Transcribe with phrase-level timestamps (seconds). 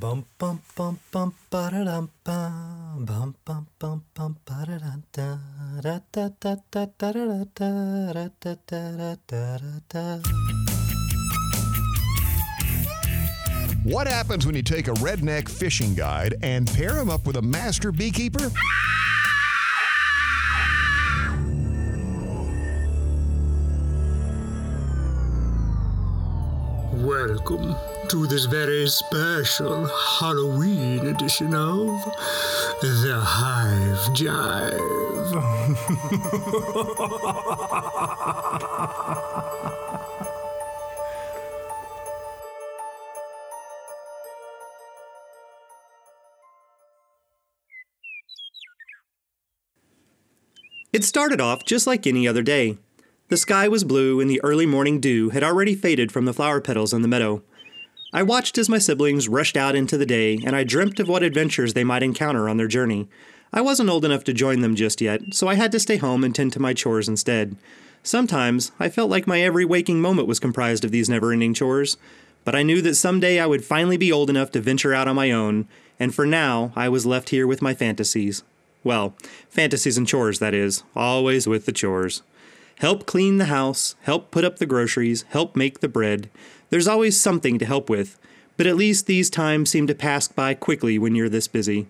[0.00, 5.02] Bum bum bum bum ba da dum bum bum bum bum bum ba da dum
[5.12, 5.38] da
[5.82, 10.20] da da da da da da da da da da da da.
[13.82, 17.42] What happens when you take a redneck fishing guide and pair him up with a
[17.42, 18.52] master beekeeper?
[26.92, 27.74] Welcome
[28.08, 32.02] to this very special Halloween edition of
[32.80, 34.78] The Hive Jive.
[50.90, 52.78] It started off just like any other day.
[53.28, 56.62] The sky was blue and the early morning dew had already faded from the flower
[56.62, 57.42] petals in the meadow.
[58.10, 61.22] I watched as my siblings rushed out into the day, and I dreamt of what
[61.22, 63.06] adventures they might encounter on their journey.
[63.52, 66.24] I wasn't old enough to join them just yet, so I had to stay home
[66.24, 67.56] and tend to my chores instead.
[68.02, 71.98] Sometimes I felt like my every waking moment was comprised of these never ending chores,
[72.46, 75.16] but I knew that someday I would finally be old enough to venture out on
[75.16, 75.68] my own,
[76.00, 78.42] and for now I was left here with my fantasies.
[78.82, 79.16] Well,
[79.50, 82.22] fantasies and chores, that is, always with the chores.
[82.76, 86.30] Help clean the house, help put up the groceries, help make the bread.
[86.70, 88.18] There's always something to help with,
[88.56, 91.86] but at least these times seem to pass by quickly when you're this busy.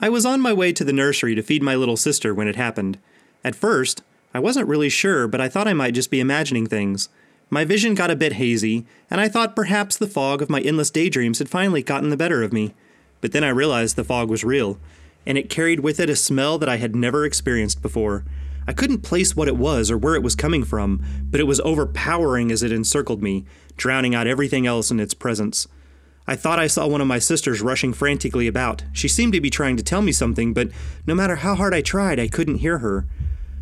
[0.00, 2.56] I was on my way to the nursery to feed my little sister when it
[2.56, 2.98] happened.
[3.42, 4.02] At first,
[4.34, 7.08] I wasn't really sure, but I thought I might just be imagining things.
[7.48, 10.90] My vision got a bit hazy, and I thought perhaps the fog of my endless
[10.90, 12.74] daydreams had finally gotten the better of me.
[13.20, 14.78] But then I realized the fog was real,
[15.24, 18.24] and it carried with it a smell that I had never experienced before.
[18.68, 21.60] I couldn't place what it was or where it was coming from, but it was
[21.60, 23.44] overpowering as it encircled me,
[23.76, 25.68] drowning out everything else in its presence.
[26.26, 28.82] I thought I saw one of my sisters rushing frantically about.
[28.92, 30.70] She seemed to be trying to tell me something, but
[31.06, 33.06] no matter how hard I tried, I couldn't hear her.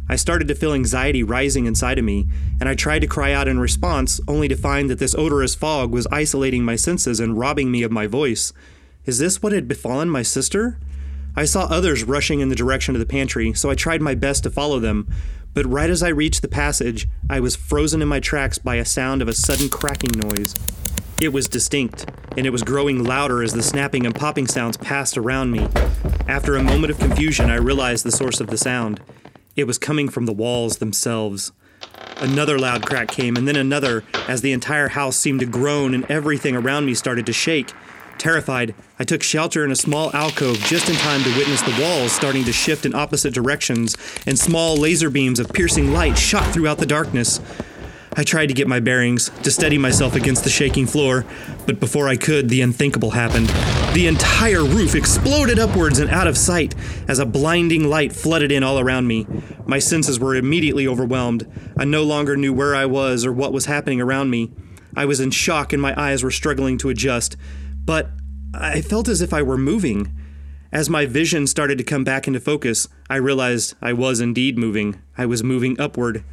[0.09, 2.27] I started to feel anxiety rising inside of me,
[2.59, 5.93] and I tried to cry out in response, only to find that this odorous fog
[5.93, 8.53] was isolating my senses and robbing me of my voice.
[9.05, 10.79] Is this what had befallen my sister?
[11.37, 14.45] I saw others rushing in the direction of the pantry, so I tried my best
[14.45, 15.09] to follow them.
[15.53, 18.85] But right as I reached the passage, I was frozen in my tracks by a
[18.85, 20.55] sound of a sudden cracking noise.
[21.21, 25.17] It was distinct, and it was growing louder as the snapping and popping sounds passed
[25.17, 25.69] around me.
[26.27, 29.01] After a moment of confusion, I realized the source of the sound.
[29.57, 31.53] It was coming from the walls themselves.
[32.17, 36.05] Another loud crack came, and then another, as the entire house seemed to groan and
[36.11, 37.73] everything around me started to shake.
[38.19, 42.13] Terrified, I took shelter in a small alcove just in time to witness the walls
[42.13, 46.79] starting to shift in opposite directions, and small laser beams of piercing light shot throughout
[46.79, 47.41] the darkness.
[48.17, 51.25] I tried to get my bearings, to steady myself against the shaking floor,
[51.67, 53.49] but before I could, the unthinkable happened.
[53.93, 56.77] The entire roof exploded upwards and out of sight
[57.09, 59.27] as a blinding light flooded in all around me.
[59.67, 61.51] My senses were immediately overwhelmed.
[61.77, 64.53] I no longer knew where I was or what was happening around me.
[64.97, 67.37] I was in shock and my eyes were struggling to adjust
[67.85, 68.11] but
[68.55, 70.13] I felt as if I were moving.
[70.73, 75.01] As my vision started to come back into focus, I realized I was indeed moving.
[75.17, 76.25] I was moving upward.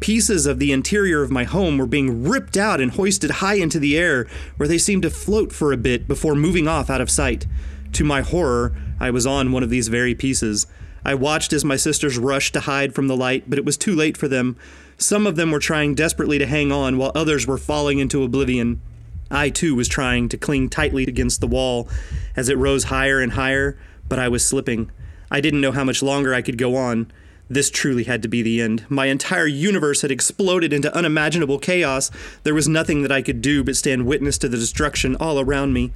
[0.00, 3.78] Pieces of the interior of my home were being ripped out and hoisted high into
[3.78, 7.10] the air, where they seemed to float for a bit before moving off out of
[7.10, 7.46] sight.
[7.92, 10.66] To my horror, I was on one of these very pieces.
[11.04, 13.94] I watched as my sisters rushed to hide from the light, but it was too
[13.94, 14.56] late for them.
[14.96, 18.80] Some of them were trying desperately to hang on, while others were falling into oblivion.
[19.30, 21.88] I too was trying to cling tightly against the wall
[22.36, 24.90] as it rose higher and higher, but I was slipping.
[25.30, 27.10] I didn't know how much longer I could go on.
[27.48, 28.84] This truly had to be the end.
[28.88, 32.10] My entire universe had exploded into unimaginable chaos.
[32.44, 35.72] There was nothing that I could do but stand witness to the destruction all around
[35.72, 35.92] me.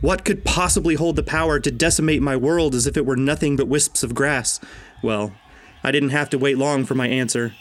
[0.00, 3.56] What could possibly hold the power to decimate my world as if it were nothing
[3.56, 4.60] but wisps of grass?
[5.02, 5.34] Well,
[5.82, 7.54] I didn't have to wait long for my answer.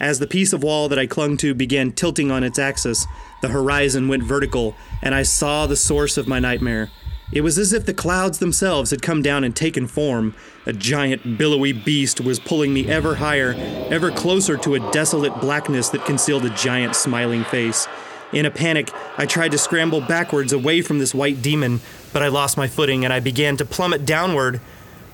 [0.00, 3.06] As the piece of wall that I clung to began tilting on its axis,
[3.42, 6.90] the horizon went vertical, and I saw the source of my nightmare.
[7.30, 10.34] It was as if the clouds themselves had come down and taken form.
[10.64, 13.54] A giant, billowy beast was pulling me ever higher,
[13.90, 17.86] ever closer to a desolate blackness that concealed a giant, smiling face.
[18.32, 21.80] In a panic, I tried to scramble backwards away from this white demon,
[22.12, 24.60] but I lost my footing and I began to plummet downward.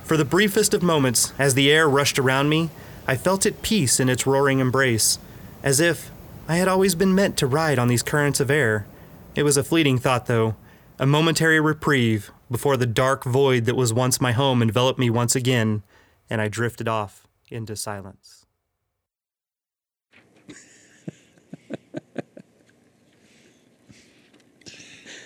[0.04, 2.70] For the briefest of moments, as the air rushed around me,
[3.06, 5.18] I felt at peace in its roaring embrace,
[5.62, 6.10] as if
[6.48, 8.86] I had always been meant to ride on these currents of air.
[9.34, 10.56] It was a fleeting thought, though,
[10.98, 15.34] a momentary reprieve before the dark void that was once my home enveloped me once
[15.34, 15.82] again,
[16.30, 18.46] and I drifted off into silence.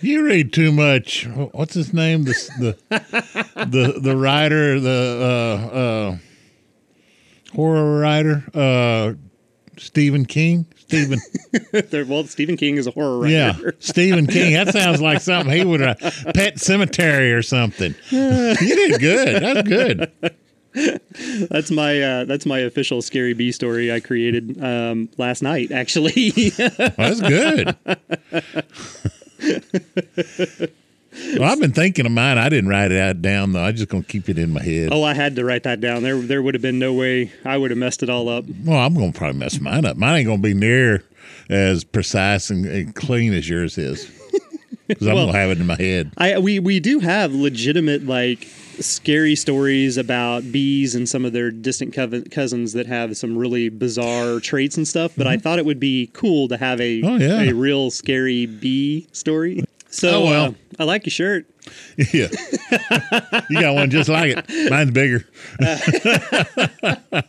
[0.00, 1.26] You read too much.
[1.26, 2.22] What's his name?
[2.22, 2.78] The the
[3.66, 6.18] the, the writer, the uh, uh,
[7.54, 9.14] horror writer, uh,
[9.76, 10.66] Stephen King.
[10.76, 11.18] Stephen,
[12.08, 13.32] well, Stephen King is a horror writer.
[13.32, 14.54] yeah, Stephen King.
[14.54, 17.94] That sounds like something he would have Pet Sematary or something.
[18.10, 19.42] You did good.
[19.42, 20.10] That's good.
[21.50, 25.72] That's my uh, that's my official scary bee story I created um, last night.
[25.72, 27.76] Actually, That's good.
[31.38, 32.38] Well, I've been thinking of mine.
[32.38, 33.62] I didn't write it out down though.
[33.62, 34.90] I'm just gonna keep it in my head.
[34.92, 36.02] oh, I had to write that down.
[36.02, 38.44] There there would have been no way I would have messed it all up.
[38.64, 39.96] Well, I'm gonna probably mess mine up.
[39.96, 41.04] Mine ain't gonna be near
[41.48, 44.10] as precise and, and clean as yours is.
[44.86, 46.12] Because I'm gonna have it in my head.
[46.18, 48.44] I we we do have legitimate like
[48.80, 53.68] scary stories about bees and some of their distant cov- cousins that have some really
[53.70, 55.12] bizarre traits and stuff.
[55.16, 57.06] But I thought it would be cool to have a Mm-hmm.
[57.08, 57.50] Oh, yeah.
[57.50, 59.64] a real scary bee story.
[59.98, 60.44] So Oh, well.
[60.46, 61.46] uh, I like your shirt.
[62.14, 62.28] Yeah,
[63.50, 64.70] you got one just like it.
[64.70, 65.26] Mine's bigger.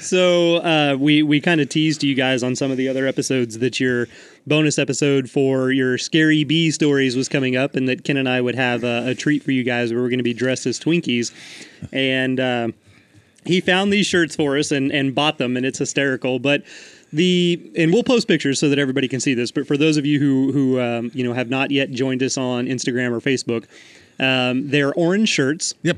[0.00, 3.58] So uh, we we kind of teased you guys on some of the other episodes
[3.58, 4.08] that your
[4.46, 8.40] bonus episode for your scary bee stories was coming up, and that Ken and I
[8.40, 10.80] would have a, a treat for you guys where we're going to be dressed as
[10.80, 11.32] Twinkies,
[11.92, 12.68] and uh,
[13.44, 16.62] he found these shirts for us and and bought them, and it's hysterical, but.
[17.12, 19.50] The and we'll post pictures so that everybody can see this.
[19.50, 22.38] But for those of you who who um, you know have not yet joined us
[22.38, 23.64] on Instagram or Facebook,
[24.20, 25.96] um, they're orange shirts, Yep.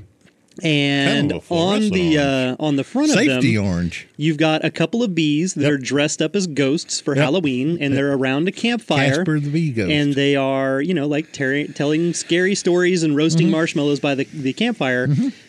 [0.62, 4.08] and Kind of on the uh, on the front of them, Safety orange.
[4.16, 5.72] You've got a couple of bees that Yep.
[5.72, 7.22] are dressed up as ghosts for Yep.
[7.24, 9.16] Halloween, and they're around a campfire.
[9.16, 9.90] Casper the bee ghost.
[9.90, 13.52] And they are, you know, like ter- telling scary stories and roasting Mm-hmm.
[13.52, 15.08] marshmallows by the, the campfire.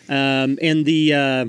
[0.10, 1.46] Um, and the uh,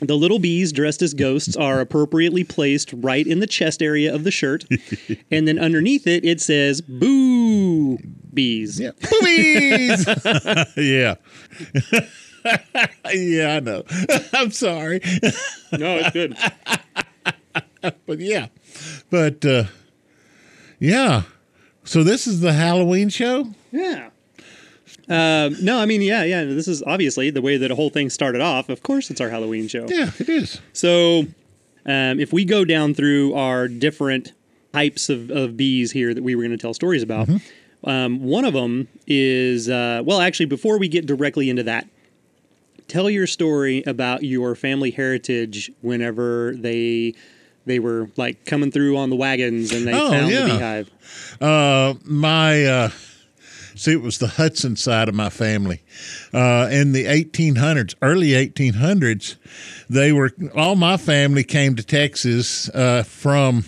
[0.00, 4.24] the little bees dressed as ghosts are appropriately placed right in the chest area of
[4.24, 4.64] the shirt,
[5.30, 7.98] and then underneath it it says "Boo
[8.32, 8.92] bees." Yeah.
[9.00, 10.06] Boobies.
[10.76, 11.14] yeah.
[13.12, 13.82] yeah, I know.
[14.32, 15.00] I'm sorry.
[15.72, 16.36] No, it's good.
[18.06, 18.46] but yeah.
[19.10, 19.64] But uh
[20.78, 21.22] yeah.
[21.84, 23.48] So this is the Halloween show?
[23.72, 24.10] Yeah.
[25.08, 26.44] Um, no, I mean, yeah, yeah.
[26.44, 28.68] This is obviously the way that a whole thing started off.
[28.68, 29.86] Of course, it's our Halloween show.
[29.88, 30.60] Yeah, it is.
[30.72, 31.20] So,
[31.86, 34.32] um, if we go down through our different
[34.74, 37.28] types of, of bees here that we were going to tell stories about,
[37.84, 41.88] um, one of them is uh, well, actually, before we get directly into that,
[42.86, 47.14] tell your story about your family heritage whenever they
[47.66, 50.40] they were like coming through on the wagons and they Oh, found yeah.
[50.46, 50.90] the beehive.
[51.40, 52.90] Uh, my uh,
[53.78, 55.82] see, it was the Hudson side of my family.
[56.32, 59.36] Uh, in the 1800s, early 1800s,
[59.88, 63.64] they were all my family came to Texas uh, from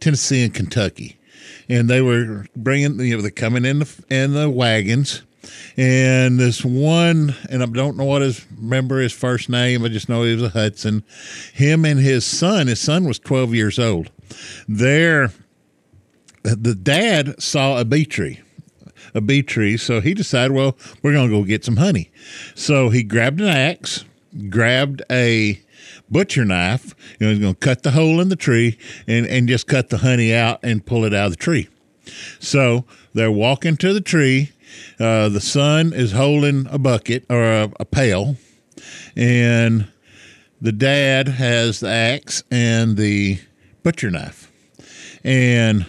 [0.00, 1.18] Tennessee and Kentucky,
[1.68, 5.22] and they were bringing you know they're coming in the in the wagons.
[5.76, 9.84] And this one, and I don't know what his remember his first name.
[9.84, 11.04] I just know he was a Hudson.
[11.54, 12.66] Him and his son.
[12.66, 14.10] His son was twelve years old.
[14.66, 15.32] There,
[16.42, 18.40] the dad saw a bee tree,
[19.18, 19.76] a bee tree.
[19.76, 22.10] So he decided, well, we're going to go get some honey.
[22.54, 24.04] So he grabbed an axe,
[24.48, 25.60] grabbed a
[26.10, 26.94] butcher knife.
[27.18, 29.90] You know, he's going to cut the hole in the tree and, and just cut
[29.90, 31.68] the honey out and pull it out of the tree.
[32.38, 34.52] So they're walking to the tree.
[34.98, 38.36] Uh, the son is holding a bucket or a, a pail,
[39.16, 39.88] and
[40.60, 43.40] the dad has the axe and the
[43.82, 44.50] butcher knife.
[45.24, 45.86] And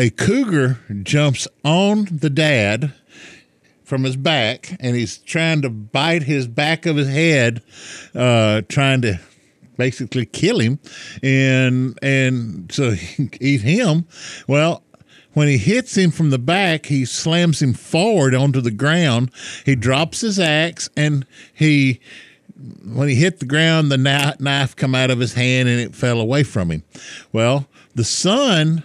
[0.00, 2.94] a cougar jumps on the dad
[3.84, 7.62] from his back, and he's trying to bite his back of his head,
[8.14, 9.20] uh, trying to
[9.76, 10.78] basically kill him,
[11.22, 12.94] and and so
[13.40, 14.06] eat him.
[14.48, 14.82] Well,
[15.34, 19.30] when he hits him from the back, he slams him forward onto the ground.
[19.66, 22.00] He drops his axe, and he
[22.86, 25.94] when he hit the ground, the kni- knife come out of his hand and it
[25.94, 26.84] fell away from him.
[27.32, 28.82] Well, the son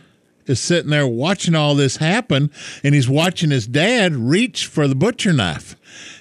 [0.47, 2.51] is sitting there watching all this happen,
[2.83, 5.75] and he's watching his dad reach for the butcher knife.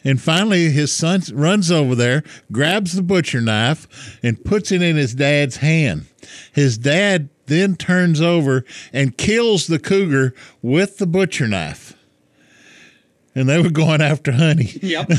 [0.04, 4.96] And finally, his son runs over there, grabs the butcher knife, and puts it in
[4.96, 6.06] his dad's hand.
[6.52, 11.94] His dad then turns over and kills the cougar with the butcher knife.
[13.36, 14.70] And they were going after honey.
[14.80, 15.10] Yep.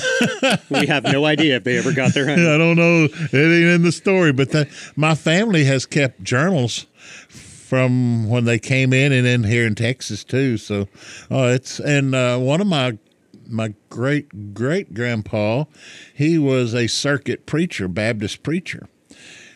[0.69, 2.47] we have no idea if they ever got their honey.
[2.47, 3.05] I don't know.
[3.05, 6.85] It ain't in the story, but the, my family has kept journals
[7.75, 10.57] from when they came in and in here in Texas too.
[10.57, 10.87] So,
[11.29, 12.97] uh, it's and uh, one of my
[13.47, 15.65] my great great grandpa,
[16.13, 18.87] he was a circuit preacher, Baptist preacher,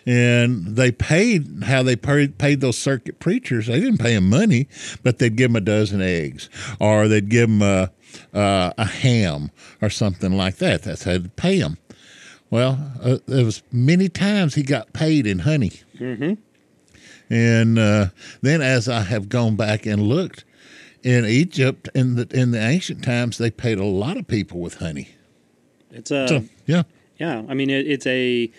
[0.05, 3.67] and they paid how they paid, those circuit preachers.
[3.67, 4.67] They didn't pay them money,
[5.01, 7.89] but they'd give them a dozen eggs, or they'd give them a,
[8.38, 9.49] uh, a ham
[9.81, 10.83] or something like that.
[10.83, 11.77] That's how they'd pay them.
[12.49, 15.71] Well, uh, there was many times he got paid in honey.
[15.97, 16.33] Mm-hmm.
[17.29, 18.07] And uh,
[18.41, 20.45] then, as I have gone back and looked
[21.03, 24.75] in Egypt in the in the ancient times, they paid a lot of people with
[24.75, 25.09] honey.
[25.91, 26.83] It's a So yeah,
[27.19, 28.51] Yeah, I mean it, it's a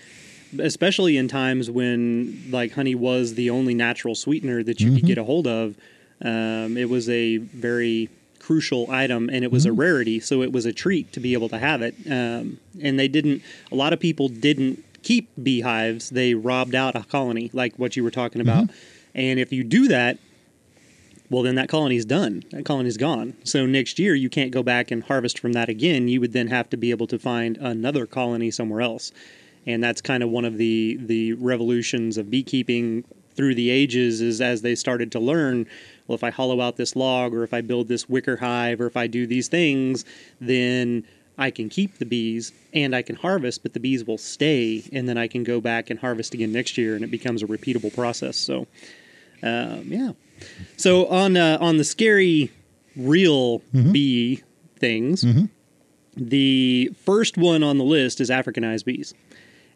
[0.59, 5.19] especially in times when like honey was the only natural sweetener that you could get
[5.19, 5.77] a hold of.
[6.23, 8.11] Um, it was a very
[8.41, 11.49] crucial item, and it was a rarity, so it was a treat to be able
[11.51, 11.95] to have it.
[12.07, 13.43] Um, and they didn't.
[13.71, 18.05] A lot of people didn't keep beehives; they robbed out a colony, like what you
[18.05, 18.65] were talking about.
[18.65, 18.77] Mm-hmm.
[19.15, 20.19] And if you do that,
[21.31, 22.45] well, then that colony's done.
[22.51, 23.35] That colony's gone.
[23.45, 26.09] So next year, you can't go back and harvest from that again.
[26.09, 29.13] You would then have to be able to find another colony somewhere else.
[29.67, 33.05] And that's kind of one of the the revolutions of beekeeping
[33.35, 35.67] through the ages is as they started to learn
[36.07, 38.87] well if i hollow out this log or if i build this wicker hive or
[38.87, 40.05] if i do these things
[40.41, 41.05] then
[41.41, 45.09] i can keep the bees and i can harvest but the bees will stay and
[45.09, 47.93] then i can go back and harvest again next year and it becomes a repeatable
[47.93, 48.67] process so
[49.43, 50.13] um, yeah
[50.77, 52.51] so on uh, on the scary
[52.97, 53.59] real
[53.93, 54.43] bee
[54.79, 55.25] things,
[56.17, 59.15] the first one on the list is Africanized bees,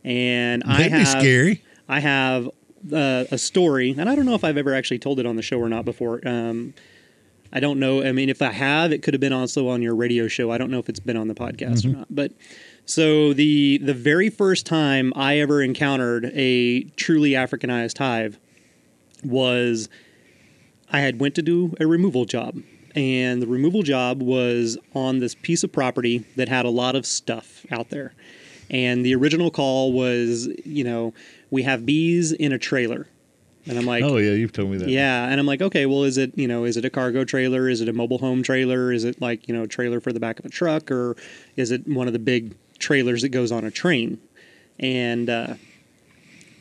[0.03, 1.63] and I that'd be have scary.
[1.89, 2.49] I have
[2.93, 5.43] uh, a story, and I don't know if I've ever actually told it on the
[5.43, 6.27] show or not before.
[6.27, 6.75] Um,
[7.55, 8.03] I don't know.
[8.03, 10.51] I mean, if I have, it could have been also on your radio show.
[10.51, 11.99] I don't know if it's been on the podcast or mm-hmm.
[11.99, 12.09] not.
[12.11, 12.33] But
[12.85, 18.41] so the the very first time I ever encountered a truly Africanized hive
[19.23, 19.89] was
[20.91, 22.61] I had went to do a removal job,
[22.97, 27.07] and the removal job was on this piece of property that had a lot of
[27.07, 28.15] stuff out there.
[28.69, 31.15] And the original call was, you know,
[31.51, 33.07] we have bees in a trailer.
[33.67, 34.89] And I'm like, oh yeah, you've told me that.
[34.89, 37.69] yeah, and I'm like, okay, well, is it you know, is it a cargo trailer?
[37.69, 38.93] Is it a mobile home trailer?
[38.93, 41.17] Is it like you know, a trailer for the back of a truck, or
[41.57, 44.19] is it one of the big trailers that goes on a train?
[44.79, 45.55] And uh,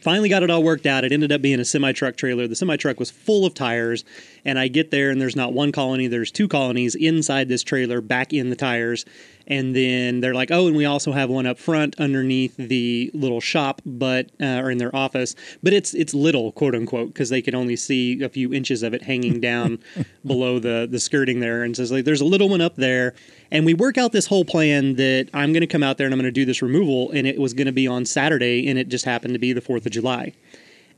[0.04, 1.04] finally got it all worked out.
[1.04, 2.48] It ended up being a semi truck trailer.
[2.48, 4.04] The semi truck was full of tires,
[4.46, 8.02] and I get there and there's not one colony, there's two colonies inside this trailer,
[8.02, 9.06] back in the tires.
[9.48, 13.42] And then they're like, oh, and we also have one up front underneath the little
[13.42, 17.42] shop, but uh, or in their office, but it's it's little, quote unquote, because they
[17.42, 19.80] can only see a few inches of it hanging down
[20.26, 21.64] below the the skirting there.
[21.64, 23.14] And says like, there's a little one up there,
[23.52, 26.14] and we work out this whole plan that I'm going to come out there and
[26.14, 28.80] I'm going to do this removal, and it was going to be on Saturday, and
[28.80, 30.34] it just happened to be the Fourth of July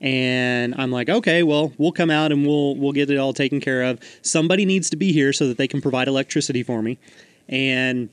[0.01, 3.59] and I'm like, okay, well, we'll come out and we'll we'll get it all taken
[3.59, 3.99] care of.
[4.21, 6.97] Somebody needs to be here so that they can provide electricity for me.
[7.47, 8.09] And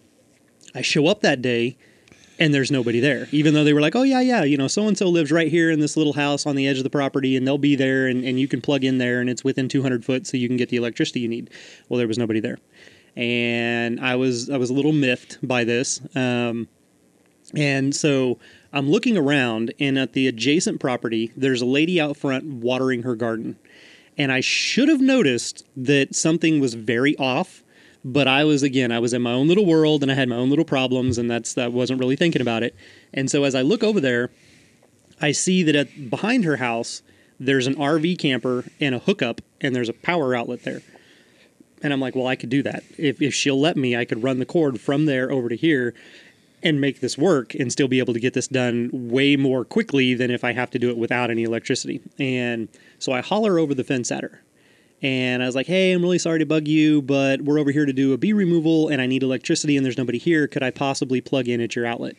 [0.74, 1.76] I show up that day
[2.38, 3.28] and there's nobody there.
[3.30, 5.48] Even though they were like, oh yeah, yeah, you know, so and so lives right
[5.48, 8.06] here in this little house on the edge of the property and they'll be there
[8.06, 10.56] and, and you can plug in there and it's within 200 foot so you can
[10.56, 11.50] get the electricity you need.
[11.88, 12.58] Well, there was nobody there.
[13.14, 16.00] And I was I was a little miffed by this.
[16.16, 16.68] Um,
[17.54, 18.38] and so
[18.72, 23.14] I'm looking around, and at the adjacent property, there's a lady out front watering her
[23.14, 23.58] garden.
[24.16, 27.62] And I should have noticed that something was very off,
[28.04, 30.36] but I was again, I was in my own little world and I had my
[30.36, 32.74] own little problems, and that's that wasn't really thinking about it.
[33.12, 34.30] And so as I look over there,
[35.20, 37.02] I see that at, behind her house,
[37.38, 40.82] there's an RV camper and a hookup, and there's a power outlet there.
[41.82, 42.84] And I'm like, well, I could do that.
[42.96, 45.94] If, if she'll let me, I could run the cord from there over to here
[46.62, 50.14] and make this work and still be able to get this done way more quickly
[50.14, 52.00] than if I have to do it without any electricity.
[52.20, 52.68] And
[53.00, 54.42] so I holler over the fence at her.
[55.02, 57.84] And I was like, hey, I'm really sorry to bug you, but we're over here
[57.84, 60.46] to do a bee removal and I need electricity and there's nobody here.
[60.46, 62.14] Could I possibly plug in at your outlet?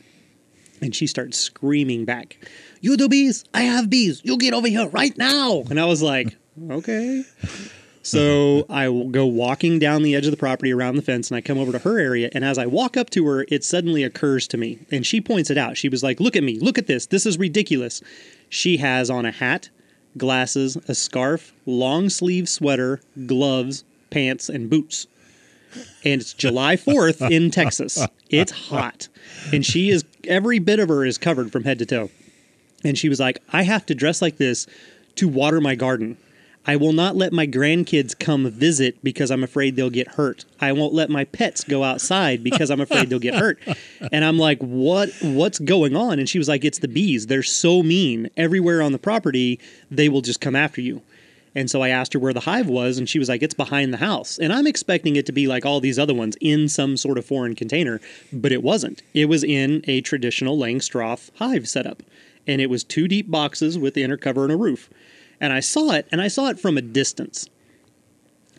[0.82, 2.38] And she starts screaming back,
[2.82, 3.46] You do bees?
[3.54, 4.22] I have bees.
[4.26, 5.64] You get over here right now.
[5.70, 6.36] And I was like,
[6.70, 7.24] Okay.
[8.02, 11.38] So I will go walking down the edge of the property around the fence and
[11.38, 12.30] I come over to her area.
[12.34, 14.80] And as I walk up to her, it suddenly occurs to me.
[14.92, 15.78] And she points it out.
[15.78, 16.60] She was like, Look at me.
[16.60, 17.06] Look at this.
[17.06, 18.02] This is ridiculous.
[18.50, 19.70] She has on a hat,
[20.18, 25.08] glasses, a scarf, long sleeve sweater, gloves, pants, and boots.
[26.06, 28.06] And it's July 4th in Texas.
[28.30, 29.08] It's hot.
[29.52, 32.10] And she is, every bit of her is covered from head to toe.
[32.84, 34.68] And she was like, I have to dress like this
[35.16, 36.18] to water my garden.
[36.66, 40.46] I will not let my grandkids come visit because I'm afraid they'll get hurt.
[40.62, 43.60] I won't let my pets go outside because I'm afraid they'll get hurt.
[44.12, 47.28] And I'm like, "What what's going on?" And she was like, "It's the bees.
[47.28, 48.30] They're so mean.
[48.38, 51.02] Everywhere on the property, they will just come after you."
[51.56, 53.94] And so I asked her where the hive was, and she was like, It's behind
[53.94, 54.38] the house.
[54.40, 57.26] And I'm expecting it to be like all these other ones in some sort of
[57.26, 58.02] foreign container,
[58.32, 59.02] but it wasn't.
[59.14, 62.04] It was in a traditional Langstroth hive setup.
[62.48, 64.90] and it was two deep boxes with the inner cover and a roof.
[65.44, 67.50] And I saw it, and I saw it from a distance.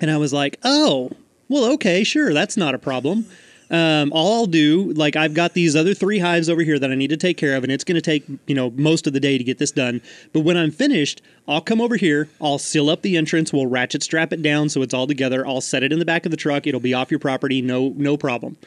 [0.02, 1.12] And I was like, oh,
[1.48, 3.24] well, okay, sure, that's not a problem.
[3.70, 6.94] Um, all I'll do, like, I've got these other three hives over here that I
[6.94, 9.18] need to take care of, and it's going to take, you know, most of the
[9.18, 10.02] day to get this done.
[10.34, 14.02] But when I'm finished, I'll come over here, I'll seal up the entrance, we'll ratchet
[14.02, 15.46] strap it down so it's all together.
[15.46, 16.66] I'll set it in the back of the truck.
[16.66, 18.58] It'll be off your property, no, no problem.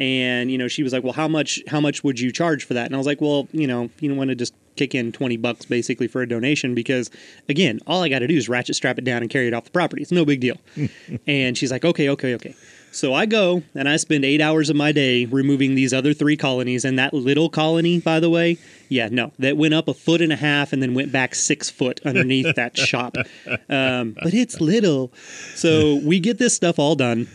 [0.00, 1.60] And you know, she was like, "Well, how much?
[1.68, 4.08] How much would you charge for that?" And I was like, "Well, you know, you
[4.08, 7.10] don't want to just kick in twenty bucks basically for a donation because,
[7.50, 9.64] again, all I got to do is ratchet strap it down and carry it off
[9.64, 10.00] the property.
[10.02, 10.56] It's no big deal."
[11.26, 12.54] and she's like, "Okay, okay, okay."
[12.92, 16.36] So I go and I spend eight hours of my day removing these other three
[16.36, 16.84] colonies.
[16.84, 20.32] And that little colony, by the way, yeah, no, that went up a foot and
[20.32, 23.16] a half and then went back six foot underneath that shop.
[23.68, 25.12] Um, but it's little.
[25.54, 27.28] So we get this stuff all done.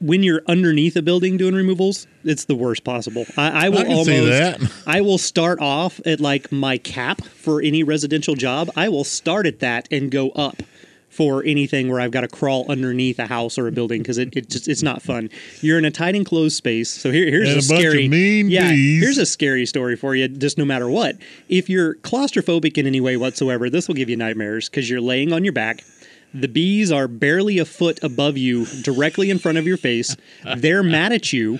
[0.00, 3.26] When you're underneath a building doing removals, it's the worst possible.
[3.36, 4.86] I, I will I almost.
[4.86, 8.70] I will start off at like my cap for any residential job.
[8.76, 10.62] I will start at that and go up
[11.10, 14.34] for anything where I've got to crawl underneath a house or a building because it,
[14.36, 15.28] it just it's not fun.
[15.60, 16.88] You're in a tight enclosed space.
[16.88, 18.70] So here, here's And a a bunch of scary mean yeah.
[18.70, 19.02] bees.
[19.02, 20.28] Here's a scary story for you.
[20.28, 21.16] Just no matter what,
[21.48, 25.32] if you're claustrophobic in any way whatsoever, this will give you nightmares because you're laying
[25.32, 25.84] on your back.
[26.32, 30.16] The bees are barely a foot above you, directly in front of your face.
[30.56, 31.58] They're mad at you,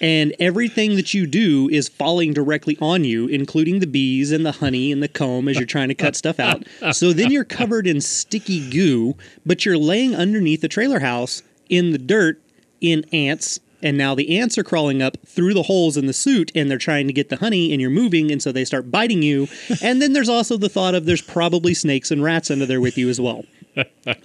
[0.00, 4.52] and everything that you do is falling directly on you, including the bees and the
[4.52, 6.64] honey and the comb as you're trying to cut stuff out.
[6.92, 11.92] So then you're covered in sticky goo, but you're laying underneath the trailer house in
[11.92, 12.42] the dirt
[12.80, 13.60] in ants.
[13.82, 16.76] And now the ants are crawling up through the holes in the suit and they're
[16.76, 19.48] trying to get the honey, and you're moving, and so they start biting you.
[19.80, 22.98] And then there's also the thought of there's probably snakes and rats under there with
[22.98, 23.44] you as well.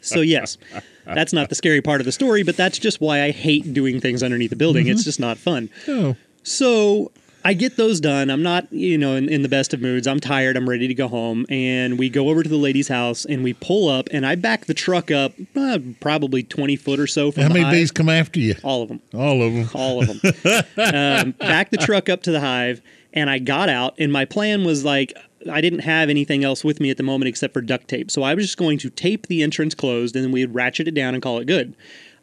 [0.02, 0.58] So yes,
[1.06, 4.00] that's not the scary part of the story, but that's just why I hate doing
[4.00, 4.88] things underneath the building.
[4.88, 5.70] It's just not fun.
[5.88, 6.16] Oh.
[6.44, 7.12] So
[7.44, 8.30] I get those done.
[8.32, 10.08] I'm not, you know, in, in the best of moods.
[10.08, 10.58] I'm tired.
[10.58, 11.46] I'm ready to go home.
[11.50, 14.66] And we go over to the lady's house and we pull up and I back
[14.66, 17.72] the truck up uh, probably 20 foot or so from How many hive.
[17.74, 18.56] bees come after you?
[18.64, 19.70] All of them All of them.
[19.76, 20.20] all of them.
[20.78, 22.82] um, back the truck up to the hive,
[23.16, 23.96] and I got out.
[23.98, 25.14] And my plan was like,
[25.52, 28.12] I didn't have anything else with me at the moment except for duct tape.
[28.12, 30.94] So I was just going to tape the entrance closed, and then we'd ratchet it
[30.94, 31.76] down and call it good.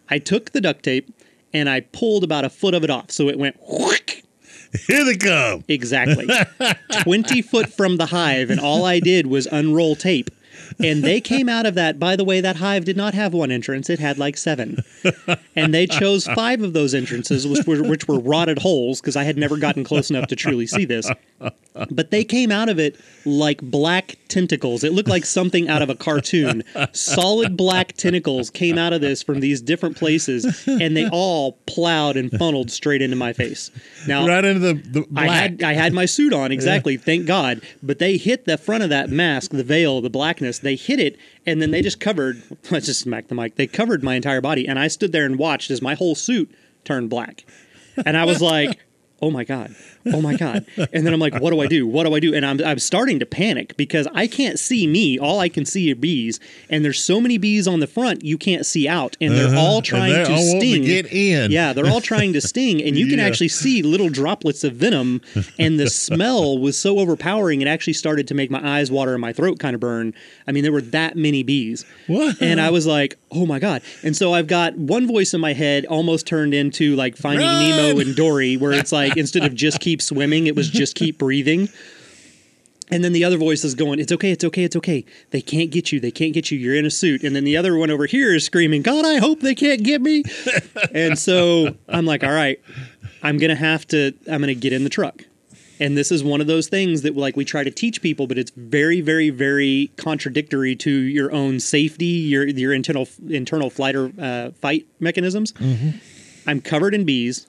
[0.09, 1.13] I took the duct tape
[1.55, 4.23] and I pulled about a foot of it off, so it went whoosh,
[4.87, 5.65] Here they come.
[5.69, 6.27] exactly
[7.03, 10.31] 20 foot from the hive, and all I did was unroll tape.
[10.79, 11.99] And they came out of that.
[11.99, 14.83] By the way, that hive did not have one entrance; it had like seven.
[15.55, 19.25] And they chose five of those entrances, which were which were rotted holes, because I
[19.25, 21.11] had never gotten close enough to truly see this.
[21.91, 24.85] But they came out of it like black tentacles.
[24.85, 26.63] It looked like something out of a cartoon.
[26.93, 32.17] Solid black tentacles came out of this from these different places, and they all plowed
[32.17, 33.71] and funneled straight into my face.
[34.07, 35.31] Now, Right into the, the black.
[35.31, 36.97] I had I had my suit on exactly.
[36.97, 37.63] Thank God.
[37.83, 40.59] But they hit the front of that mask, the veil, the blackness.
[40.63, 42.43] They hit it, and then they just covered.
[42.71, 43.57] Let's just smack the mic.
[43.57, 46.51] They covered my entire body, and I stood there and watched as my whole suit
[46.85, 47.45] turned black,
[48.07, 48.79] and I was like.
[49.23, 49.75] Oh my god!
[50.13, 50.67] Oh my god!
[50.93, 51.87] And then I'm like, what do I do?
[51.87, 52.35] What do I do?
[52.35, 55.17] And I'm I'm starting to panic because I can't see me.
[55.17, 58.37] All I can see are bees, and there's so many bees on the front you
[58.37, 59.61] can't see out, and they're Uh-huh.
[59.61, 60.83] all trying they're to all wanting to sting.
[60.85, 61.51] get in.
[61.53, 65.21] Yeah, they're all trying to sting, and you can actually see little droplets of venom.
[65.59, 69.21] And the smell was so overpowering, it actually started to make my eyes water and
[69.21, 70.15] my throat kind of burn.
[70.49, 71.85] I mean, there were that many bees.
[72.09, 72.43] What?
[72.43, 73.83] And I was like, oh my God.
[74.03, 77.71] And so I've got one voice in my head almost turned into like Finding Run!
[77.71, 81.19] Nemo and Dory, where it's like instead of just keep swimming, it was just keep
[81.19, 81.69] breathing.
[82.91, 85.05] And then the other voice is going, It's okay, it's okay, it's okay.
[85.31, 86.59] They can't get you, they can't get you.
[86.59, 87.23] You're in a suit.
[87.23, 90.03] And then the other one over here is screaming, God, I hope they can't get
[90.03, 90.25] me.
[90.95, 92.61] and so I'm like, All right,
[93.23, 95.25] I'm gonna have to I'm gonna get in the truck.
[95.81, 98.37] And this is one of those things that like we try to teach people, but
[98.39, 104.13] it's very, very, very contradictory to your own safety, your your internal internal flight or
[104.21, 105.55] uh, fight mechanisms.
[106.47, 107.47] I'm covered in bees,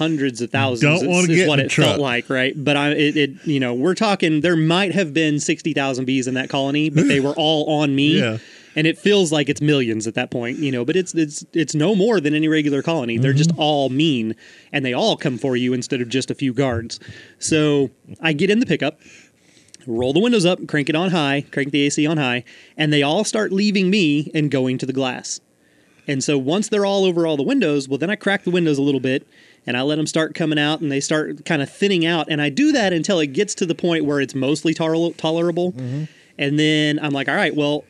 [0.00, 1.02] hundreds of thousands.
[1.02, 2.52] Don't is- get what it felt like, right?
[2.56, 4.40] But I, it, it, you know, we're talking.
[4.40, 7.94] There might have been sixty thousand bees in that colony, but they were all on
[7.94, 8.18] me.
[8.18, 8.38] Yeah.
[8.76, 11.74] And it feels like it's millions at that point, you know, but it's it's it's
[11.74, 13.18] no more than any regular colony.
[13.18, 13.60] They're just Mm-hmm.
[13.60, 14.36] all mean
[14.72, 17.00] and they all come for you instead of just a few guards.
[17.40, 19.00] So I get in the pickup,
[19.88, 22.44] roll the windows up, crank it on high, crank the AC on high,
[22.76, 25.40] and they all start leaving me and going to the glass.
[26.06, 28.78] And so once they're all over all the windows, well, then I crack the windows
[28.78, 29.26] a little bit
[29.66, 32.28] and I let them start coming out and they start kind of thinning out.
[32.30, 35.72] And I do that until it gets to the point where it's mostly toler- tolerable.
[35.72, 36.04] Mm-hmm.
[36.38, 37.84] And then I'm like, all right, well,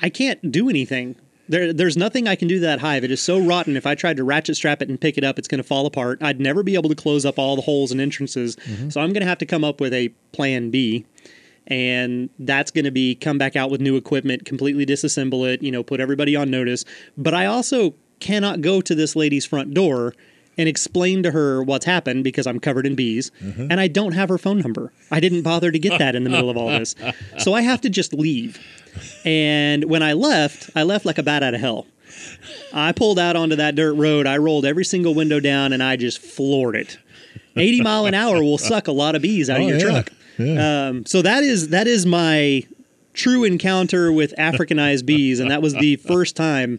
[0.00, 1.16] I can't do anything
[1.48, 3.02] There, there's nothing I can do to that hive.
[3.02, 3.76] It is so rotten.
[3.76, 5.84] If I tried to ratchet strap it and pick it up, it's going to fall
[5.84, 6.22] apart.
[6.22, 8.54] I'd never be able to close up all the holes and entrances.
[8.54, 8.90] Mm-hmm.
[8.90, 11.04] So I'm going to have to come up with a plan B.
[11.66, 15.72] And that's going to be come back out with new equipment, completely disassemble it, you
[15.72, 16.84] know, put everybody on notice.
[17.18, 20.14] But I also cannot go to this lady's front door
[20.60, 24.28] and explain to her what's happened because I'm covered in bees and I don't have
[24.28, 24.92] her phone number.
[25.10, 26.94] I didn't bother to get that in the middle of all this.
[27.38, 28.58] So I have to just leave.
[29.24, 31.86] And when I left, I left like a bat out of hell.
[32.72, 34.26] I pulled out onto that dirt road.
[34.26, 36.98] I rolled every single window down and I just floored it.
[37.56, 40.02] 80 mile an hour will suck a lot of bees out Oh, of your yeah.
[40.02, 40.10] truck.
[40.38, 42.62] Um, so that is that is my
[43.12, 46.78] true encounter with Africanized bees, and that was the first time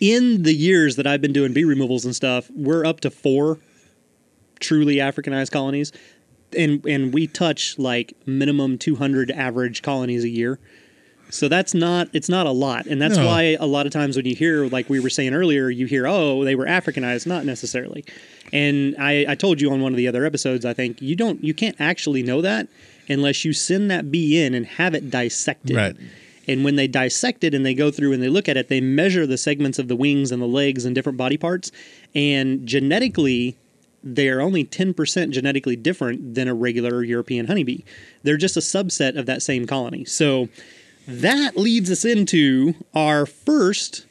[0.00, 2.50] in the years that I've been doing bee removals and stuff.
[2.54, 3.58] We're up to four
[4.60, 5.92] truly Africanized colonies,
[6.56, 10.58] and and we touch like minimum 200 average colonies a year.
[11.30, 13.26] So that's not it's not a lot, and that's No.
[13.26, 16.06] why a lot of times when you hear like we were saying earlier, you hear
[16.06, 18.04] oh they were Africanized, not necessarily.
[18.50, 21.44] And I, I told you on one of the other episodes, I think you don't
[21.44, 22.66] you can't actually know that
[23.10, 25.76] unless you send that bee in and have it dissected.
[25.76, 25.96] Right.
[26.48, 28.80] And when they dissect it and they go through and they look at it, they
[28.80, 31.70] measure the segments of the wings and the legs and different body parts.
[32.14, 33.58] And genetically,
[34.02, 37.82] they are only 10% genetically different than a regular European honeybee.
[38.22, 40.04] They're just a subset of that same colony.
[40.06, 40.48] So
[41.06, 44.06] that leads us into our first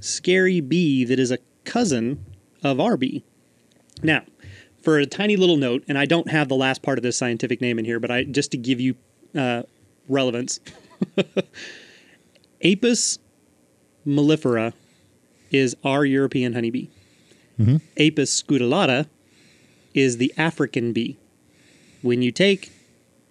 [0.00, 2.24] scary bee that is a cousin
[2.62, 3.24] of our bee.
[4.02, 4.22] Now,
[4.82, 7.60] for a tiny little note, and I don't have the last part of this scientific
[7.60, 8.96] name in here, but I just to give you
[9.36, 9.62] uh,
[10.08, 10.60] relevance.
[12.64, 13.18] Apis
[14.06, 14.72] mellifera
[15.50, 16.88] is our European honeybee.
[17.60, 17.76] Mm-hmm.
[17.98, 19.06] Apis scutellata
[19.94, 21.18] is the African bee.
[22.02, 22.72] When you take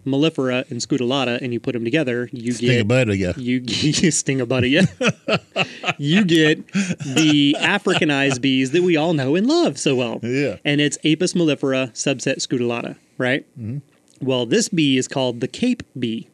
[0.06, 3.34] mellifera and scutellata and you put them together, you Sting get a butt, yeah.
[3.38, 4.70] you, you sting a buddy.
[4.70, 4.86] Yeah.
[5.98, 10.20] you get the Africanized bees that we all know and love so well.
[10.24, 10.58] Yeah.
[10.64, 13.46] And it's Apis mellifera subset scutellata, right?
[13.60, 13.80] Mm-hmm.
[14.26, 16.28] Well, this bee is called the Cape bee.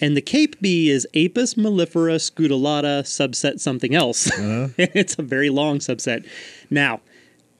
[0.00, 4.30] And the Cape bee is Apis mellifera scutellata subset something else.
[4.30, 4.68] Uh-huh.
[4.78, 6.26] it's a very long subset.
[6.70, 7.00] Now,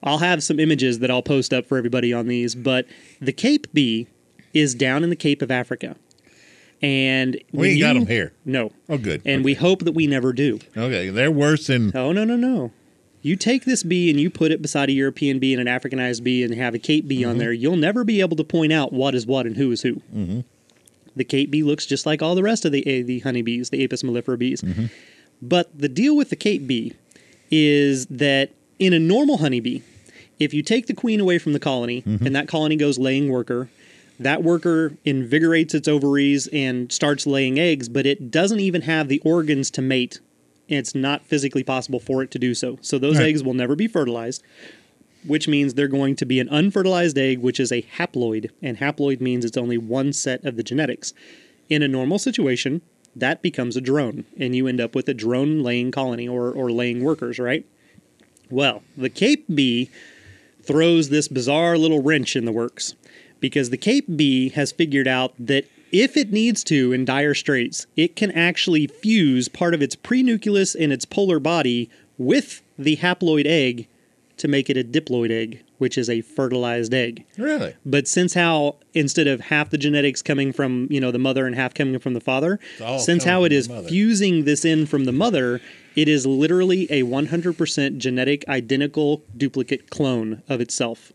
[0.03, 2.87] I'll have some images that I'll post up for everybody on these, but
[3.21, 4.07] the Cape bee
[4.55, 5.97] is down in the Cape of Africa.
[6.83, 8.33] And We ain't got you- 'em here.
[8.47, 8.73] No.
[8.89, 9.21] Oh, good.
[9.27, 10.61] And we hope that we never do.
[10.75, 12.73] Okay, they're worse than Oh no no no!
[13.21, 16.23] You take this bee and you put it beside a European bee and an Africanized
[16.23, 17.39] bee and have a Cape bee on mm-hmm.
[17.41, 17.53] there.
[17.53, 19.97] You'll never be able to point out what is what and who is who.
[20.15, 20.41] Mm-hmm.
[21.17, 23.83] The Cape bee looks just like all the rest of the uh, the honeybees, the
[23.85, 24.63] Apis mellifera bees.
[25.43, 26.95] But the deal with the Cape bee
[27.51, 29.81] is that in a normal honeybee,
[30.39, 33.69] if you take the queen away from the colony and that colony goes laying worker,
[34.19, 39.21] that worker invigorates its ovaries and starts laying eggs, but it doesn't even have the
[39.25, 40.21] organs to mate.
[40.69, 42.79] It's not physically possible for it to do so.
[42.81, 43.27] So those Right.
[43.29, 44.43] eggs will never be fertilized,
[45.27, 48.51] which means they're going to be an unfertilized egg, which is a haploid.
[48.63, 51.13] And haploid means it's only one set of the genetics.
[51.69, 52.83] In a normal situation,
[53.15, 56.71] that becomes a drone, and you end up with a drone laying colony or, or
[56.71, 57.67] laying workers, right?
[58.51, 59.91] Well, the Cape bee
[60.63, 62.95] throws this bizarre little wrench in the works
[63.41, 67.87] because the Cape bee has figured out that if it needs to in dire straits,
[67.97, 73.47] it can actually fuse part of its pronucleus and its polar body with the haploid
[73.47, 73.89] egg
[74.41, 77.25] to make it a diploid egg, which is a fertilized egg.
[77.39, 77.75] really.
[77.87, 81.55] But since how instead of half the genetics coming from you know the mother and
[81.55, 82.59] half coming from the father,
[82.99, 85.61] since how it is fusing this in from the mother,
[85.95, 91.13] it is literally a 100% genetic identical duplicate clone of itself.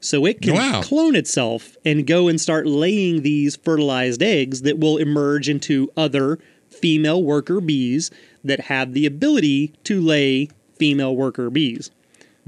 [0.00, 0.82] So it can Wow.
[0.82, 6.38] clone itself and go and start laying these fertilized eggs that will emerge into other
[6.70, 8.10] female worker bees
[8.44, 11.90] that have the ability to lay female worker bees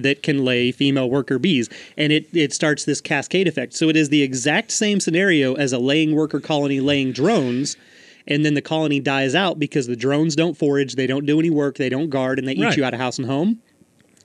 [0.02, 1.68] that can lay female worker bees.
[1.96, 3.74] And it, it starts this cascade effect.
[3.74, 7.76] So it is the exact same scenario as a laying worker colony laying drones.
[8.26, 11.50] And then the colony dies out because the drones don't forage, they don't do any
[11.50, 12.76] work, they don't guard, and they eat Right.
[12.76, 13.60] you out of house and home.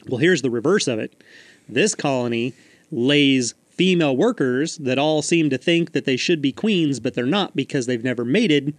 [0.07, 1.13] Well, here's the reverse of it.
[1.67, 2.53] This colony
[2.91, 7.25] lays female workers that all seem to think that they should be queens, but they're
[7.25, 8.73] not because they've never mated.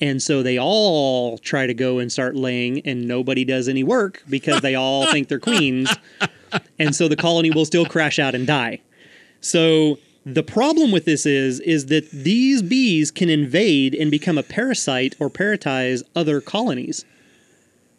[0.00, 4.22] And so they all try to go and start laying, and nobody does any work
[4.28, 5.94] because they all think they're queens.
[6.78, 8.80] And so the colony will still crash out and die.
[9.40, 14.42] So the problem with this is is that these bees can invade and become a
[14.42, 17.04] parasite or parasitize other colonies.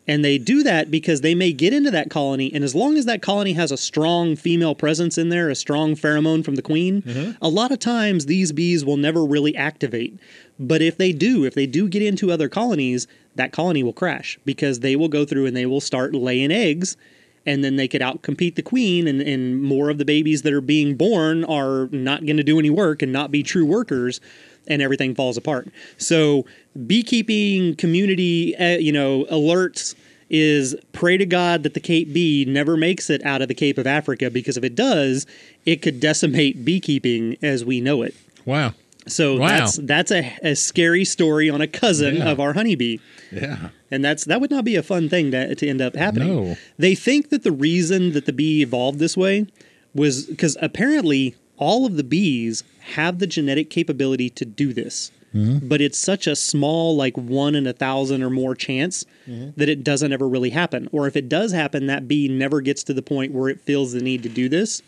[0.10, 3.04] And they do that because they may get into that colony, and as long as
[3.06, 7.02] that colony has a strong female presence in there, a strong pheromone from the queen,
[7.02, 7.32] mm-hmm.
[7.42, 10.18] a lot of times these bees will never really activate.
[10.60, 14.40] But if they do, if they do get into other colonies, that colony will crash
[14.46, 16.98] because they will go through and they will start laying eggs
[17.46, 20.62] and then they could outcompete the queen and, and more of the babies that are
[20.62, 24.20] being born are not going to do any work and not be true workers
[24.68, 25.70] and everything falls apart.
[25.98, 26.46] So
[26.86, 29.96] beekeeping community, uh, you know, alerts
[30.30, 33.78] is pray to God that the Cape bee never makes it out of the Cape
[33.78, 35.26] of Africa because if it does,
[35.66, 38.14] it could decimate beekeeping as we know it.
[38.46, 38.74] Wow.
[39.08, 39.48] So Wow.
[39.48, 42.30] that's that's a, a scary story on a cousin Yeah.
[42.30, 42.98] of our honeybee.
[43.32, 43.70] Yeah.
[43.92, 46.28] And that's that would not be a fun thing to, to end up happening.
[46.28, 46.58] No.
[46.78, 49.48] They think that the reason that the bee evolved this way
[49.94, 55.12] was because apparently all of the bees have the genetic capability to do this.
[55.36, 55.68] Mm-hmm.
[55.68, 59.52] But it's such a small, like one in a thousand or more chance mm-hmm.
[59.58, 60.88] that it doesn't ever really happen.
[60.92, 63.92] Or if it does happen, that bee never gets to the point where it feels
[63.92, 64.82] the need to do this.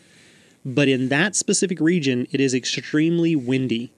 [0.66, 3.92] But in that specific region, it is extremely windy.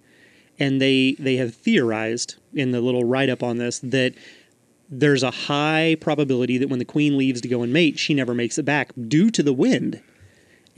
[0.61, 4.13] And they, they have theorized in the little write up on this that
[4.91, 8.35] there's a high probability that when the queen leaves to go and mate, she never
[8.35, 10.01] makes it back due to the wind.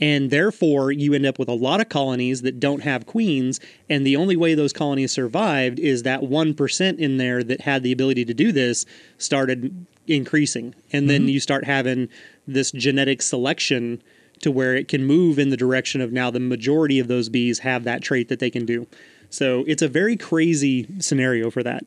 [0.00, 3.60] And therefore, you end up with a lot of colonies that don't have queens.
[3.90, 7.92] And the only way those colonies survived is that 1% in there that had the
[7.92, 8.86] ability to do this
[9.18, 10.74] started increasing.
[10.92, 11.28] And then mm-hmm.
[11.28, 12.08] you start having
[12.46, 14.02] this genetic selection
[14.40, 17.60] to where it can move in the direction of now the majority of those bees
[17.60, 18.86] have that trait that they can do.
[19.34, 21.84] So it's a very crazy scenario for that.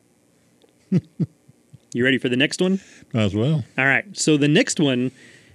[1.94, 2.78] you ready for the next one?
[3.14, 3.64] Might as well.
[3.78, 4.04] All right.
[4.14, 5.12] So the next one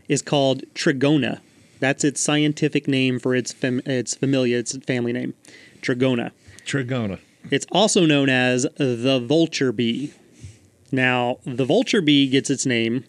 [0.09, 1.39] is called Trigona.
[1.79, 5.35] That's its scientific name for its fam- its familia, its family name,
[5.83, 6.31] Trigona.
[6.65, 7.19] Trigona.
[7.51, 10.13] It's also known as the vulture bee.
[10.91, 13.03] Now, the vulture bee gets its name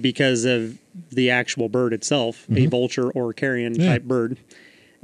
[0.00, 0.78] because of
[1.10, 2.70] the actual bird itself, a mm-hmm.
[2.70, 3.90] vulture or carrion Yeah.
[3.90, 4.38] type bird.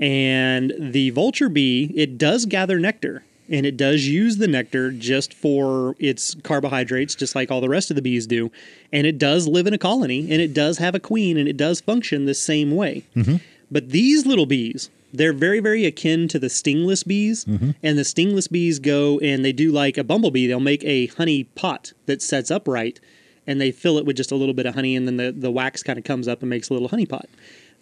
[0.00, 5.34] And the vulture bee, it does gather nectar and it does use the nectar just
[5.34, 8.50] for its carbohydrates, just like all the rest of the bees do.
[8.92, 11.56] And it does live in a colony and it does have a queen and it
[11.56, 13.04] does function the same way.
[13.16, 13.36] Mm-hmm.
[13.70, 17.44] But these little bees, they're very, very akin to the stingless bees.
[17.44, 17.72] Mm-hmm.
[17.82, 20.46] And the stingless bees go and they do like a bumblebee.
[20.46, 23.00] They'll make a honey pot that sets upright
[23.48, 25.50] and they fill it with just a little bit of honey and then the, the
[25.50, 27.28] wax kind of comes up and makes a little honey pot.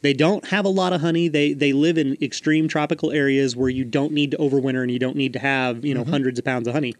[0.00, 1.28] They don't have a lot of honey.
[1.28, 4.98] They they live in extreme tropical areas where you don't need to overwinter and you
[4.98, 6.10] don't need to have, you know, mm-hmm.
[6.10, 6.94] hundreds of pounds of honey.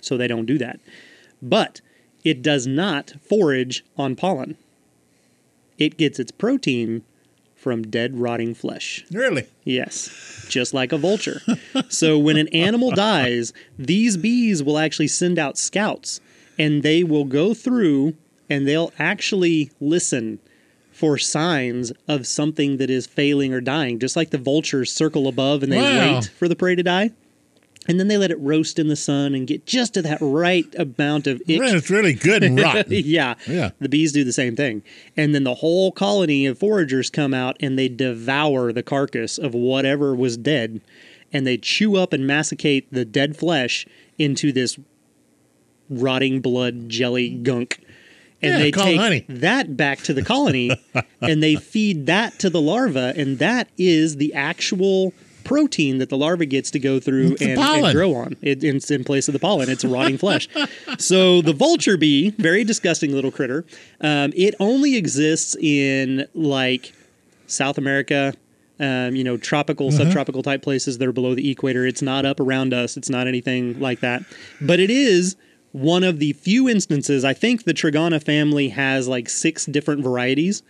[0.00, 0.80] So they don't do that.
[1.42, 1.80] But
[2.24, 4.56] it does not forage on pollen.
[5.78, 7.02] It gets its protein
[7.56, 9.04] from dead rotting flesh.
[9.12, 9.46] Really?
[9.64, 11.42] Yes, just like a vulture.
[11.88, 16.20] so when an animal dies, these bees will actually send out scouts
[16.58, 18.14] and they will go through
[18.48, 20.38] and they'll actually listen
[21.00, 25.62] for signs of something that is failing or dying, just like the vultures circle above
[25.62, 26.16] and they Wow.
[26.16, 27.10] wait for the prey to die.
[27.88, 30.66] And then they let it roast in the sun and get just to that right
[30.76, 32.84] amount of Man, it's really good and rotten.
[32.90, 33.34] yeah.
[33.48, 33.70] Yeah.
[33.80, 34.82] The bees do the same thing.
[35.16, 39.54] And then the whole colony of foragers come out and they devour the carcass of
[39.54, 40.82] whatever was dead.
[41.32, 43.86] And they chew up and massacre the dead flesh
[44.18, 44.78] into this
[45.88, 47.80] rotting blood jelly gunk.
[48.42, 49.24] And Yeah, they take honey.
[49.28, 50.70] that back to the colony
[51.20, 53.12] and they feed that to the larva.
[53.16, 55.12] And that is the actual
[55.44, 58.36] protein that the larva gets to go through and, and grow on.
[58.42, 59.68] It, it's in place of the pollen.
[59.68, 60.48] It's rotting flesh.
[60.98, 63.64] So the vulture bee, very disgusting little critter.
[64.00, 66.92] Um, it only exists in like
[67.46, 68.34] South America,
[68.78, 71.86] um, you know, tropical, subtropical type places that are below the equator.
[71.86, 72.96] It's not up around us.
[72.96, 74.22] It's not anything like that.
[74.60, 75.36] But it is
[75.72, 77.24] one of the few instances.
[77.24, 80.62] I think the Trigona family has like six different varieties,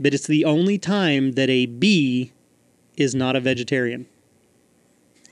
[0.00, 2.32] but it's the only time that a bee
[2.96, 4.06] is not a vegetarian.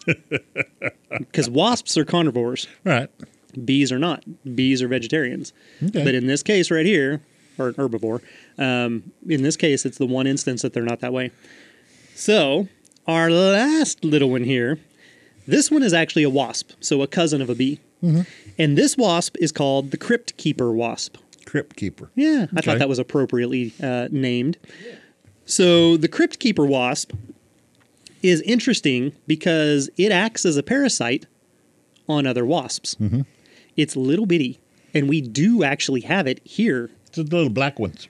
[1.19, 3.11] Because wasps are carnivores right.
[3.65, 4.23] bees are not.
[4.55, 5.53] Bees are vegetarians.
[5.83, 6.05] Okay.
[6.05, 7.21] But in this case right here,
[7.59, 8.23] or herbivore,
[8.59, 11.33] um, in this case, it's the one instance that they're not that way.
[12.15, 12.69] So,
[13.09, 14.79] our last little one here,
[15.49, 17.81] this one is actually a wasp, so a cousin of a bee.
[18.03, 21.17] And this wasp is called the crypt keeper wasp.
[21.45, 22.11] Crypt keeper.
[22.15, 22.63] Yeah, I Okay.
[22.63, 24.57] thought that was appropriately uh, named.
[25.45, 27.13] So the crypt keeper wasp
[28.23, 31.27] is interesting because it acts as a parasite
[32.09, 32.97] on other wasps.
[33.77, 34.61] It's little bitty,
[34.95, 36.91] and we do actually have it here.
[37.07, 38.09] It's the little black ones.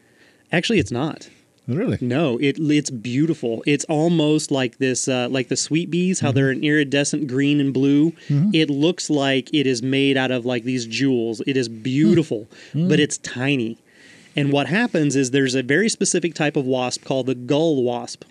[0.53, 1.29] Actually, it's not.
[1.75, 1.99] Really?
[2.01, 3.63] No, it it's beautiful.
[3.67, 6.35] It's almost like this, uh, like the sweet bees, how mm-hmm.
[6.37, 8.11] they're an iridescent green and blue.
[8.29, 8.51] Mm-hmm.
[8.53, 11.41] It looks like it is made out of like these jewels.
[11.47, 12.89] It is beautiful, mm.
[12.89, 13.03] but mm.
[13.03, 13.79] it's tiny.
[14.37, 18.25] And what happens is there's a very specific type of wasp called the gall wasp,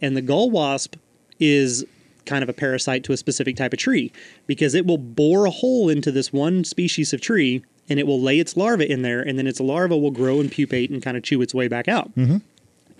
[0.00, 0.96] and the gall wasp
[1.40, 1.84] is
[2.26, 4.12] kind of a parasite to a specific type of tree
[4.46, 8.20] because it will bore a hole into this one species of tree and it will
[8.20, 11.16] lay its larva in there, and then its larva will grow and pupate and kind
[11.16, 12.14] of chew its way back out.
[12.14, 12.38] Mm-hmm.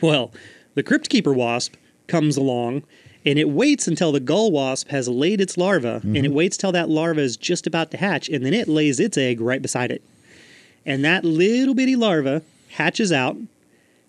[0.00, 0.32] Well,
[0.74, 1.74] the crypt keeper wasp
[2.06, 2.84] comes along
[3.24, 6.34] and it waits until the gall wasp has laid its larva and it mm-hmm.
[6.34, 9.40] waits till that larva is just about to hatch and then it lays its egg
[9.40, 10.02] right beside it.
[10.86, 13.36] And that little bitty larva hatches out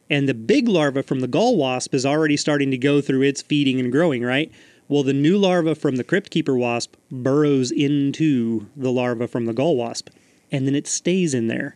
[0.09, 3.41] and the big larva from the gall wasp is already starting to go through its
[3.41, 4.51] feeding and growing, right?
[4.87, 9.53] Well, the new larva from the crypt keeper wasp burrows into the larva from the
[9.53, 10.09] gull wasp
[10.51, 11.75] and then it stays in there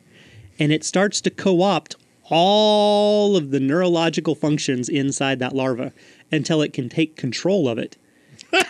[0.60, 1.96] and it starts to co-opt
[2.30, 5.92] all of the neurological functions inside that larva
[6.32, 7.98] until it can take control of it.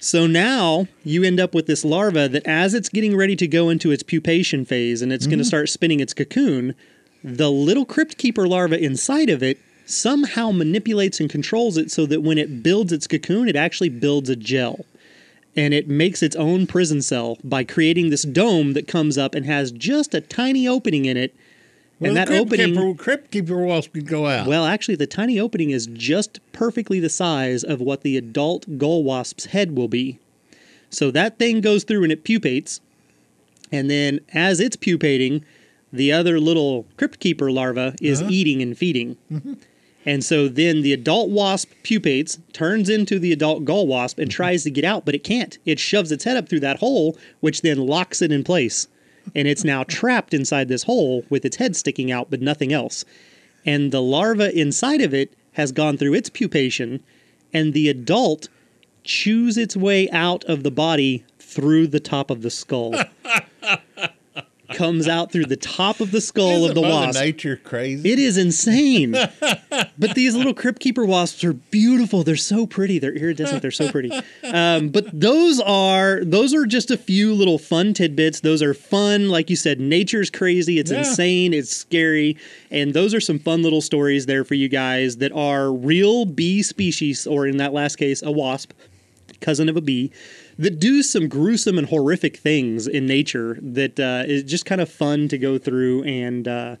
[0.00, 3.68] so now you end up with this larva that as it's getting ready to go
[3.68, 5.48] into its pupation phase and it's going to mm-hmm.
[5.48, 6.74] start spinning its cocoon,
[7.22, 12.22] the little crypt keeper larva inside of it somehow manipulates and controls it so that
[12.22, 14.84] when it builds its cocoon, it actually builds a gel
[15.56, 19.44] and it makes its own prison cell by creating this dome that comes up and
[19.44, 21.34] has just a tiny opening in it.
[22.00, 24.46] Well, and that crypt opening, keeper, crypt keeper wasp could go out.
[24.46, 29.02] well, actually, the tiny opening is just perfectly the size of what the adult gall
[29.02, 30.18] wasp's head will be.
[30.90, 32.80] So that thing goes through and it pupates,
[33.72, 35.44] and then as it's pupating,
[35.92, 38.30] the other little crypt keeper larva is uh-huh.
[38.30, 39.16] eating and feeding.
[39.30, 39.54] Mm-hmm.
[40.06, 44.64] And so then the adult wasp pupates, turns into the adult gall wasp, and tries
[44.64, 45.58] to get out, but it can't.
[45.66, 48.88] It shoves its head up through that hole, which then locks it in place.
[49.34, 53.04] And it's now trapped inside this hole with its head sticking out, but nothing else.
[53.64, 57.00] And the larva inside of it has gone through its pupation,
[57.52, 58.48] and the adult
[59.04, 62.94] chews its way out of the body through the top of the skull.
[64.78, 67.20] Comes out through the top of the skull Isn't of the Mother wasp.
[67.20, 68.12] Nature crazy.
[68.12, 69.10] It is insane.
[69.98, 72.22] but these little crypt keeper wasps are beautiful.
[72.22, 73.00] They're so pretty.
[73.00, 73.60] They're iridescent.
[73.60, 74.12] They're so pretty.
[74.44, 78.38] Um, but those are those are just a few little fun tidbits.
[78.38, 79.80] Those are fun, like you said.
[79.80, 80.78] Nature's crazy.
[80.78, 80.98] It's Yeah.
[81.00, 81.52] insane.
[81.54, 82.36] It's scary.
[82.70, 86.62] And those are some fun little stories there for you guys that are real bee
[86.62, 88.70] species, or in that last case, a wasp,
[89.40, 90.12] cousin of a bee,
[90.58, 94.90] that do some gruesome and horrific things in nature that uh, is just kind of
[94.90, 96.76] fun to go through and uh,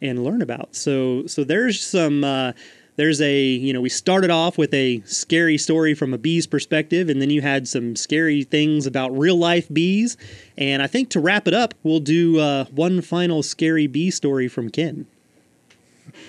[0.00, 0.74] and learn about.
[0.76, 2.24] So so there's some.
[2.24, 2.52] Uh,
[2.96, 7.08] there's a, you know, we started off with a scary story from a bee's perspective,
[7.08, 10.16] and then you had some scary things about real life bees.
[10.56, 14.46] And I think to wrap it up, we'll do uh, one final scary bee story
[14.46, 15.06] from Ken.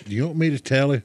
[0.06, 1.02] Do you want me to tell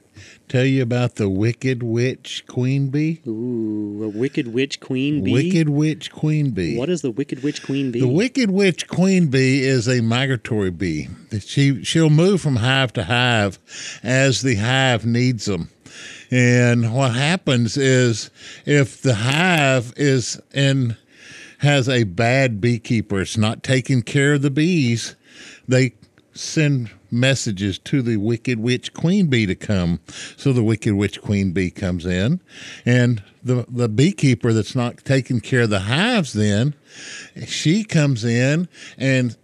[0.47, 3.21] tell you about the wicked witch queen bee?
[3.27, 5.33] Ooh, a wicked witch queen bee.
[5.33, 6.77] Wicked witch queen bee.
[6.77, 7.99] What is the wicked witch queen bee?
[7.99, 11.09] The wicked witch queen bee is a migratory bee.
[11.39, 13.59] She she'll move from hive to hive
[14.03, 15.69] as the hive needs them.
[16.29, 18.29] And what happens is
[18.65, 20.95] if the hive is in
[21.59, 25.15] has a bad beekeeper, it's not taking care of the bees,
[25.67, 25.93] they
[26.33, 29.99] send messages to the wicked witch queen bee to come.
[30.37, 32.41] So the wicked witch queen bee comes in
[32.85, 36.75] and the the beekeeper that's not taking care of the hives then
[37.45, 39.35] she comes in and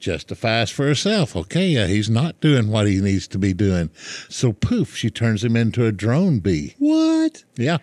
[0.00, 1.36] justifies for herself.
[1.36, 3.90] Okay, yeah, he's not doing what he needs to be doing.
[4.28, 6.74] So poof, she turns him into a drone bee.
[6.78, 7.44] what?
[7.56, 7.78] Yeah.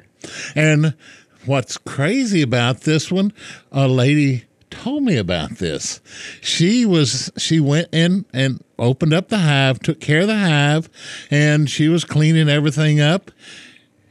[0.56, 0.96] And
[1.46, 3.34] what's crazy about this one,
[3.72, 6.00] a lady told me about this.
[6.42, 10.90] She was she went in and opened up the hive, took care of the hive,
[11.32, 13.32] and she was cleaning everything up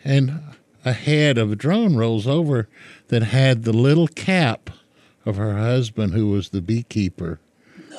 [0.04, 0.40] and
[0.84, 2.68] a head of a drone rolls over
[3.08, 4.70] that had the little cap
[5.24, 7.40] of her husband who was the beekeeper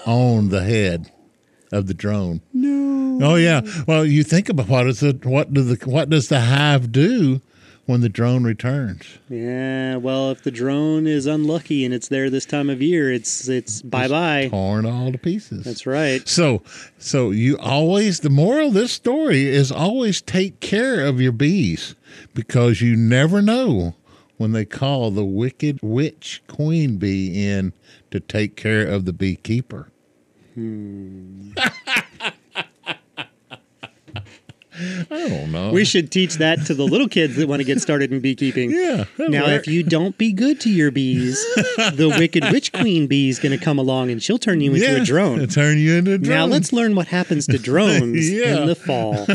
[0.06, 1.12] on the head
[1.72, 2.42] of the drone.
[2.54, 3.32] No.
[3.32, 3.62] Oh yeah.
[3.88, 7.42] Well, you think about what is it what do the what does the hive do
[7.86, 9.20] when the drone returns?
[9.30, 13.48] Yeah, well, if the drone is unlucky and it's there this time of year, it's
[13.48, 14.48] it's bye bye.
[14.50, 15.64] Torn all to pieces.
[15.64, 16.28] That's right.
[16.28, 16.64] So,
[16.98, 21.96] so you always the moral of this story is always take care of your bees
[22.34, 23.96] because you never know
[24.38, 27.74] when they call the wicked witch queen bee in
[28.12, 29.92] to take care of the beekeeper.
[30.54, 31.52] Hmm.
[35.12, 35.72] I don't know.
[35.72, 38.72] We should teach that to the little kids that want to get started in beekeeping.
[38.72, 39.06] yeah.
[39.18, 39.62] Now, work.
[39.62, 41.38] if you don't be good to your bees,
[41.94, 44.86] the wicked witch queen bee is going to come along and she'll turn you into
[44.86, 45.48] yeah, a drone.
[45.48, 46.38] turn you into a drone.
[46.38, 48.62] Now let's learn what happens to drones Yeah.
[48.62, 49.26] in the fall.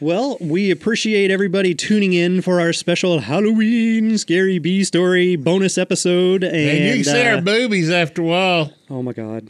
[0.00, 6.42] well, we appreciate everybody tuning in for our special Halloween scary bee story bonus episode.
[6.44, 8.72] And, And you can see uh, our boobies after a while.
[8.90, 9.48] oh my god.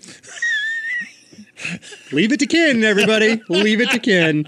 [2.12, 3.40] Leave it to Ken, everybody.
[3.48, 4.44] Leave it to Ken.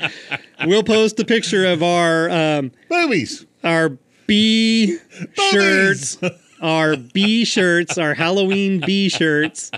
[0.67, 3.47] we'll post a picture of our um, Boobies.
[3.65, 3.97] our
[4.27, 4.99] B
[5.51, 6.19] shirts,
[6.61, 9.71] our B shirts, our Halloween B shirts.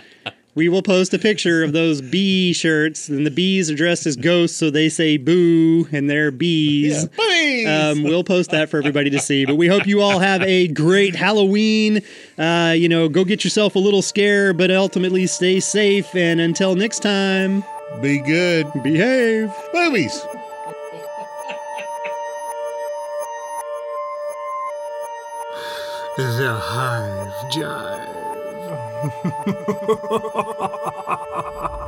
[0.61, 4.15] We will post a picture of those bee shirts, and the bees are dressed as
[4.15, 7.07] ghosts, so they say boo, and they're bees.
[7.07, 7.67] Boobies.
[7.67, 9.47] Um, we'll post that for everybody to see.
[9.47, 12.03] But we hope you all have a great Halloween.
[12.37, 16.15] Uh, you know, go get yourself a little scare, but ultimately stay safe.
[16.15, 17.65] And until next time,
[18.03, 18.71] Be good.
[18.83, 19.51] behave.
[19.73, 20.21] Boobies.
[26.17, 28.10] The Hive Jive
[29.01, 30.69] ha ha ha
[31.09, 31.80] ha ha